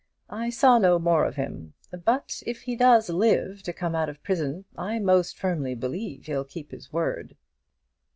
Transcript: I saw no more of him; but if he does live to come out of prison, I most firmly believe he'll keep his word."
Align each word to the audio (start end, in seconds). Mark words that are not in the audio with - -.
I 0.31 0.49
saw 0.49 0.79
no 0.79 0.97
more 0.97 1.25
of 1.25 1.35
him; 1.35 1.75
but 1.91 2.41
if 2.47 2.61
he 2.63 2.75
does 2.75 3.07
live 3.07 3.61
to 3.61 3.71
come 3.71 3.93
out 3.93 4.09
of 4.09 4.23
prison, 4.23 4.65
I 4.75 4.97
most 4.97 5.37
firmly 5.37 5.75
believe 5.75 6.25
he'll 6.25 6.43
keep 6.43 6.71
his 6.71 6.91
word." 6.91 7.37